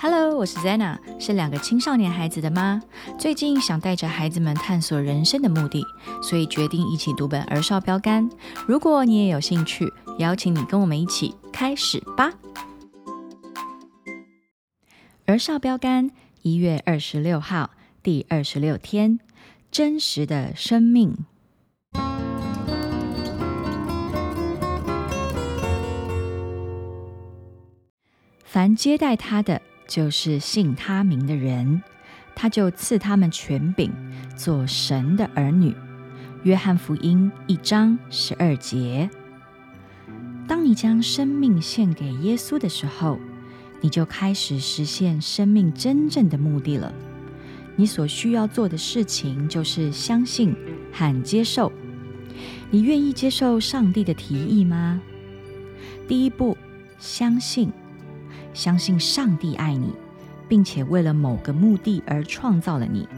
[0.00, 2.80] Hello，我是 Zena，是两个青少年孩子的妈。
[3.18, 5.84] 最近想带着孩子们探索人生的目的，
[6.22, 8.30] 所以决定一起读本儿少标杆。
[8.64, 12.32] 如果你也有兴趣，邀请你跟我们一起开始吧。
[15.26, 16.12] 儿少标杆
[16.42, 19.18] 一月二十六号，第二十六天，
[19.72, 21.26] 真实的生命。
[28.44, 29.60] 凡接待他的。
[29.88, 31.82] 就是信他名的人，
[32.34, 33.90] 他就赐他们权柄，
[34.36, 35.74] 做神的儿女。
[36.44, 39.10] 约翰福音一章十二节。
[40.46, 43.18] 当你将生命献给耶稣的时候，
[43.80, 46.92] 你就开始实现生命真正的目的了。
[47.74, 50.54] 你所需要做的事情就是相信
[50.92, 51.72] 和接受。
[52.70, 55.00] 你愿意接受上帝的提议吗？
[56.06, 56.56] 第一步，
[56.98, 57.72] 相信。
[58.58, 59.92] 相信上帝爱你，
[60.48, 63.08] 并且为了某个目的而创造了你。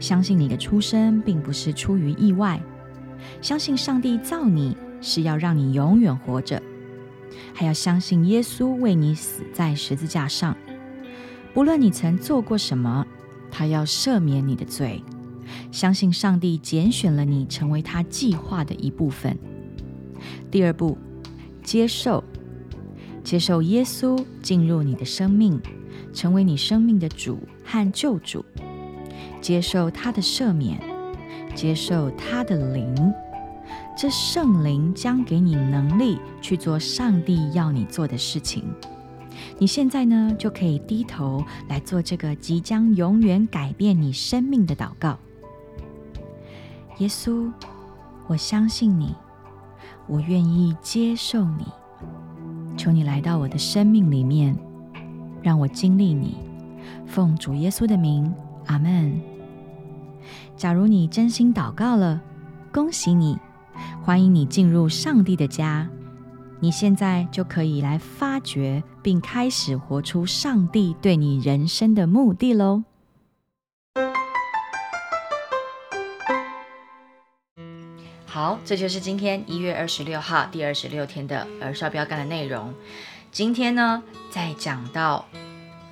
[0.00, 2.60] 相信你的出生并不是出于意外。
[3.40, 6.60] 相信上帝造你是要让你永远活着。
[7.54, 10.56] 还要相信耶稣为你死在十字架上。
[11.54, 13.06] 不论你曾做过什么，
[13.52, 15.00] 他要赦免你的罪。
[15.70, 19.38] 相信上帝拣选了你成为他计划的一部分。
[20.50, 20.98] 第二步，
[21.62, 22.24] 接受。
[23.24, 25.58] 接受耶稣进入你的生命，
[26.12, 28.44] 成为你生命的主和救主。
[29.40, 30.78] 接受他的赦免，
[31.54, 33.12] 接受他的灵。
[33.96, 38.64] 这圣灵将给你能力去做上帝要你做的事情。
[39.58, 45.18] 你现在呢，就可以低头来做这个即将永远改变你生命的祷告。
[46.98, 47.50] 耶稣，
[48.26, 49.14] 我相信你，
[50.06, 51.64] 我愿意接受你。
[52.76, 54.56] 求你来到我的生命里面，
[55.42, 56.36] 让我经历你。
[57.06, 58.32] 奉主耶稣的名，
[58.66, 59.20] 阿门。
[60.56, 62.20] 假如你真心祷告了，
[62.72, 63.38] 恭喜你，
[64.02, 65.88] 欢迎你进入上帝的家。
[66.60, 72.84] 你现在就可以来发掘并开始活出上帝对你人生的目的喽。
[78.34, 82.74] 好，这就是今天一月二十六号第二十六天的儿少标杆的内容。
[83.30, 85.24] 今天呢，在讲到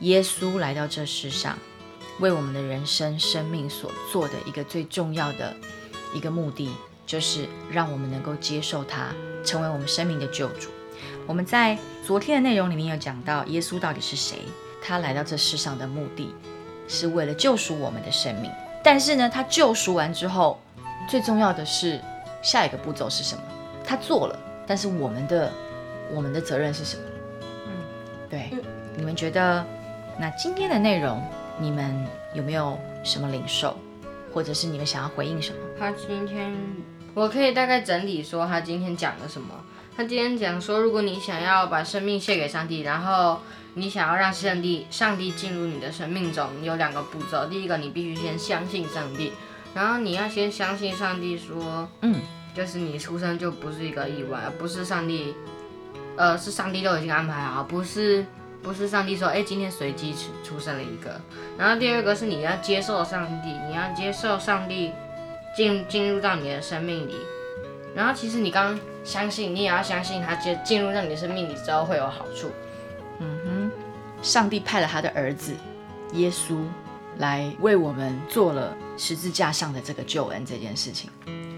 [0.00, 1.56] 耶稣来到这世上，
[2.18, 5.54] 为我们的人生生命所做的一个最重要的
[6.12, 6.68] 一个目的，
[7.06, 9.14] 就是让我们能够接受他，
[9.44, 10.68] 成为我们生命的救主。
[11.28, 14.38] 我们在昨天的内容里面有讲到耶稣到底是谁，
[14.82, 16.34] 他来到这世上的目的
[16.88, 18.50] 是为了救赎我们的生命。
[18.82, 20.60] 但是呢，他救赎完之后，
[21.08, 22.00] 最重要的是。
[22.42, 23.42] 下一个步骤是什么？
[23.84, 25.50] 他做了，但是我们的
[26.12, 27.02] 我们的责任是什么？
[27.66, 27.72] 嗯，
[28.28, 28.50] 对，
[28.96, 29.64] 你们觉得
[30.18, 31.22] 那今天的内容，
[31.58, 33.76] 你们有没有什么领受，
[34.32, 35.58] 或者是你们想要回应什么？
[35.78, 36.52] 他今天
[37.14, 39.48] 我可以大概整理说他今天讲了什么。
[39.94, 43.40] 他今天讲说，如果你想要把生命献给上帝，然后
[43.74, 47.44] 你想要让上帝上帝进入你的生命中，有两个步骤。
[47.44, 49.32] 第一个，你必须先相信上帝。
[49.74, 52.20] 然后你要先相信上帝说，嗯，
[52.54, 55.34] 就是你出生就不是一个意外，不是上帝，
[56.16, 58.24] 呃，是上帝都已经安排好，不是
[58.62, 61.18] 不是上帝说，哎，今天随机出出生了一个。
[61.56, 64.92] 然后第二个是你要接受上帝，你要接受上帝
[65.56, 67.16] 进进入到你的生命里。
[67.94, 72.50] 然后其实你刚相信，你也要相信他进进入到你的生命里之后会有好处。
[73.20, 73.70] 嗯哼，
[74.22, 75.54] 上帝派了他的儿子
[76.12, 76.58] 耶稣。
[77.18, 81.10] 来为我们做了十字架上的这个救恩这件事情，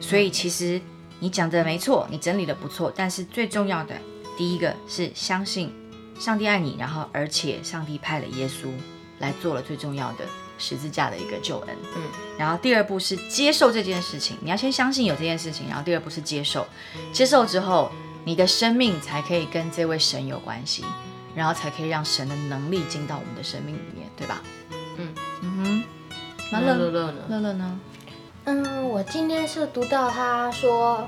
[0.00, 0.80] 所以其实
[1.18, 3.94] 你讲的没错，你整理的不错，但是最重要的
[4.38, 5.74] 第一个是相信
[6.18, 8.70] 上帝爱你，然后而且上帝派了耶稣
[9.18, 10.24] 来做了最重要的
[10.56, 11.76] 十字架的一个救恩。
[11.96, 12.02] 嗯，
[12.38, 16.66] 然后第二步是接受这件事情，你要先相信有这件事情，然后第二步是接受，
[17.12, 17.90] 接受之后
[18.24, 20.84] 你的生命才可以跟这位神有关系，
[21.34, 24.42] 然后才可以让神的能力进到我们的生命里面，对吧？
[24.96, 25.14] 嗯
[26.52, 27.18] 那乐乐呢？
[27.28, 27.80] 乐乐呢？
[28.44, 31.06] 嗯，我今天是读到他说，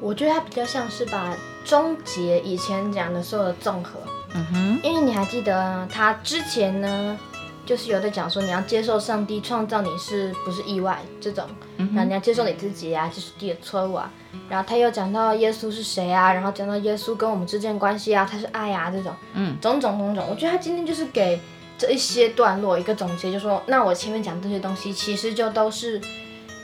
[0.00, 4.00] 我觉得他比较像是把终结以前讲的所有的综合。
[4.34, 7.16] 嗯哼，因为你还记得他之前呢，
[7.64, 11.46] 就是有在讲说你要接受上帝创造你是不是意外这种，
[11.76, 14.10] 然后你要接受你自己啊，就是第的错误啊。
[14.48, 20.24] 然后他又讲到耶稣是谁啊，然后讲到耶稣跟我们之间关系啊，他是爱啊这种，嗯，种种种种。
[20.28, 21.40] 我觉得他今天就是给。
[21.78, 26.00] 这一些段落一个总结，就说那我前面讲这些东西，其实就都是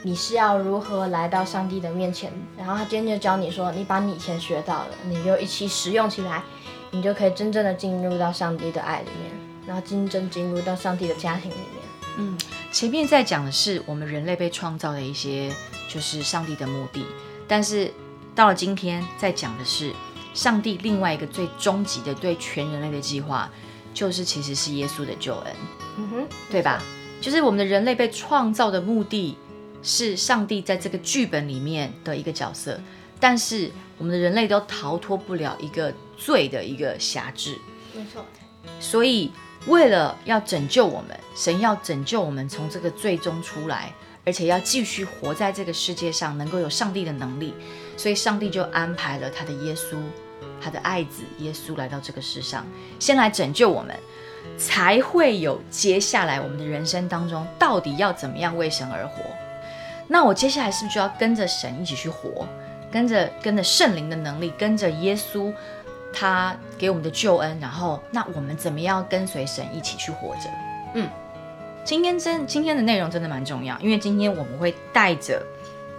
[0.01, 2.31] 你是要如何来到上帝的面前。
[2.57, 6.43] 然后他今天就教你说，你把你以前学到的，你就一起使用起来，
[6.91, 9.31] 你就可以真正的进入到上帝的爱里面。
[9.65, 11.83] 然后真正进入到上帝的家庭里面。
[12.17, 12.37] 嗯，
[12.69, 15.49] 前面在讲的是我们人类被创造的一些，
[15.87, 17.05] 就是上帝的目的，
[17.47, 17.89] 但是
[18.35, 19.93] 到了今天，在讲的是
[20.33, 23.49] 上帝另外一个最终极的对全人类的计划，
[23.93, 25.55] 就是其实是耶稣的救恩，
[25.97, 26.81] 嗯哼，对吧？
[27.21, 29.37] 就是我们的人类被创造的目的
[29.81, 32.79] 是上帝在这个剧本里面的一个角色，
[33.19, 37.57] 但是我们的人类都逃脱不了一个罪的一个辖制，
[37.93, 38.25] 没错，
[38.79, 39.31] 所以。
[39.65, 43.93] 为了要拯救我们，神要拯救我们从这个最终出来，
[44.25, 47.53] 而且要继续活在这个世界上，能够有上帝的能力，
[47.95, 49.95] 所以上帝就安排了他的耶稣，
[50.61, 52.65] 他的爱子耶稣来到这个世上，
[52.99, 53.95] 先来拯救我们，
[54.57, 59.23] 才会有接下来我们的人生当中到底要怎么样为神而活。
[60.07, 62.47] 那我接下来是不是就要跟着神一起去活，
[62.91, 65.53] 跟着跟着圣灵的能力，跟着耶稣？
[66.15, 70.41] 他给我们的救恩，然后那我们怎么样跟随神一起去活着？
[70.93, 71.09] 嗯，
[71.83, 75.41] 今天真今天的内容真的蛮重要，因为今天我们会带着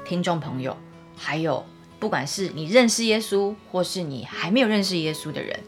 [0.04, 0.76] 听众朋友，
[1.16, 1.66] 还有
[2.04, 5.58] 不管是你认识耶稣，或是你还没有认识耶稣的人，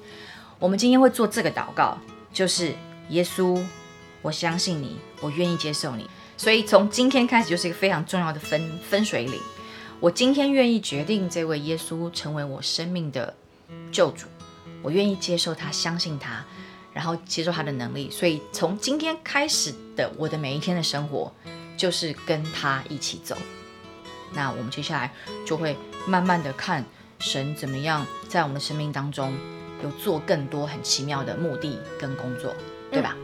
[0.59, 1.97] 我们今天会做这个祷告，
[2.31, 2.75] 就是
[3.09, 3.59] 耶稣，
[4.21, 6.07] 我相信你，我愿意接受你，
[6.37, 9.41] 所以从今天开始就是一个非常重要的分分水岭。
[9.99, 13.35] 我今天愿意决定这位耶稣成为我生命的
[13.91, 14.27] 救主。
[14.83, 16.45] 我愿意接受他，相信他，
[16.93, 18.11] 然后接受他的能力。
[18.11, 21.33] 所以从今天开始的我的每一天的生活，
[21.79, 23.35] 就是跟他一起走。
[24.35, 25.11] 那我们接下来
[25.47, 25.75] 就会
[26.07, 26.85] 慢慢的看
[27.19, 29.33] 神怎么样在我们的生命当中
[29.83, 32.55] 有做更多很奇妙的目的跟工作，
[32.91, 33.17] 对吧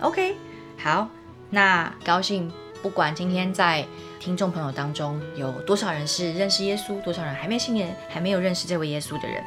[0.00, 0.36] ？OK，
[0.78, 1.08] 好，
[1.50, 2.50] 那高兴。
[2.82, 3.86] 不管今天在
[4.18, 9.44] 听众朋友当中有多少人是认识耶稣，多少人还没信耶，还没有认识这位耶稣的人。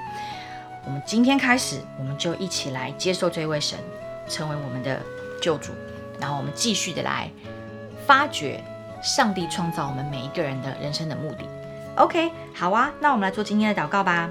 [0.85, 3.79] 我们今天开始，我们就一起来接受这位神，
[4.29, 5.01] 成为我们的
[5.41, 5.71] 救主。
[6.19, 7.27] 然后我们继续的来
[8.05, 8.63] 发掘
[9.01, 11.45] 上帝创造我们每一个人的人生的目的。
[11.95, 14.27] OK，好啊，那我们来做今天的祷告吧。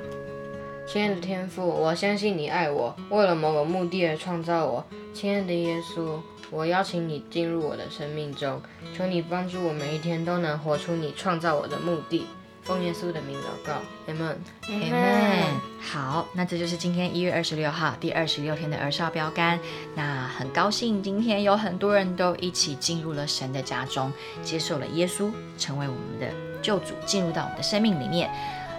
[0.85, 4.85] 亲爱的天父，我相信你爱我，为了某个目的而创造我。
[5.15, 6.19] 亲爱的耶稣，
[6.51, 8.61] 我邀请你进入我的生命中，
[8.97, 12.27] 求你帮助我每一天都能活出你创造我的目的。
[12.65, 13.75] 奉耶稣的名祷告
[14.09, 15.45] ，Amen，Amen。
[15.81, 19.61] 好，那这就是今天一月二十六号第二十六天的儿少标杆。
[19.95, 24.13] 那很高兴今天有很多人都一起进入了神的家中，
[24.43, 26.27] 接受了耶稣，成为我们的
[26.63, 28.31] 救主，进入到我们的生命里面。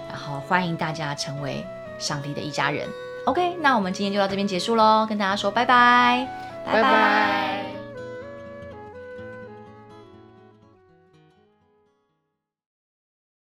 [0.08, 1.64] 然后欢迎大家成为
[1.98, 2.88] 上帝的一家人。
[3.26, 6.26] OK，那我们今天就到这边结束喽，跟大家说拜拜，
[6.64, 7.63] 拜拜。